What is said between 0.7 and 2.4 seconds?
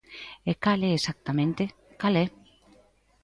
é exactamente, ¿cal é?